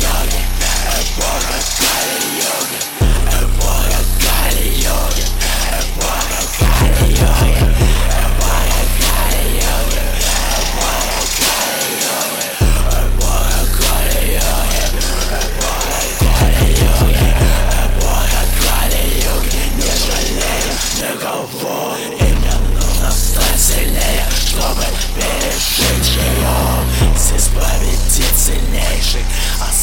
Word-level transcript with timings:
Yogi, 0.00 0.42
por 1.16 1.50
las 1.50 1.74
calles, 1.76 2.24
yogi 2.38 2.99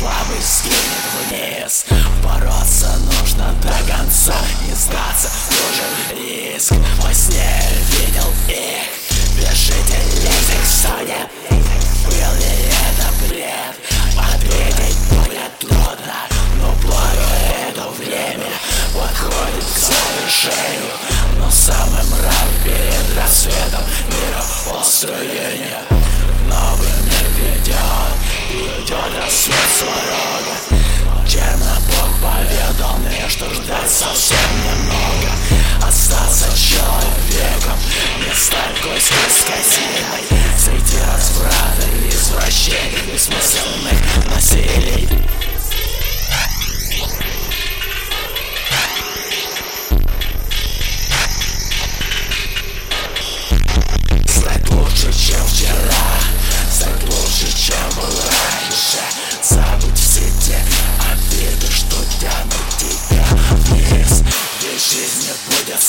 слабый 0.00 0.40
скинет 0.40 1.04
вниз. 1.28 1.84
Бороться 2.24 2.90
нужно 3.04 3.52
до 3.62 3.92
конца 3.92 4.34
Не 4.66 4.74
сдаться 4.74 5.28
нужен 5.50 6.18
риск. 6.18 6.72
Во 7.02 7.12
сне 7.12 7.60
видел 7.90 8.32
их. 8.48 8.88
Бежите, 9.36 9.98
лезет 10.14 10.64
в 10.64 10.82
соне 10.82 11.28
Был 11.50 12.32
ли 12.38 12.72
это 12.88 13.28
бред? 13.28 13.74
Ответить 14.16 14.96
будет 15.10 15.58
трудно 15.58 16.20
Но 16.56 16.72
благо 16.82 17.28
это 17.68 17.88
время. 17.98 18.50
Подходит 18.94 19.64
к 19.64 19.78
завершению 19.78 20.96
Но 21.38 21.50
самым 21.50 22.10
рад 22.22 22.48
перед 22.64 23.16
рассветом. 23.18 23.84
Мира 24.08 24.44
построения. 24.66 26.09
Рассвет 29.30 29.54
сварога 29.78 31.24
Чернобог 31.24 32.10
поведал 32.20 32.96
мне, 32.98 33.28
что 33.28 33.48
ждать 33.54 33.88
совсем 33.88 34.39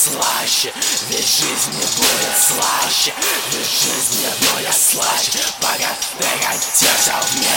слаще. 0.01 0.73
Ведь 1.09 1.27
жизнь 1.27 1.71
не 1.73 1.85
будет 1.85 2.37
слаще. 2.37 3.13
Ведь 3.51 3.67
жизнь 3.67 4.21
не 4.21 4.47
будет 4.47 4.73
слаще. 4.73 5.39
Пока 5.59 5.95
ты 6.17 6.25
катишься 6.43 7.13
в 7.21 7.35
мир 7.39 7.50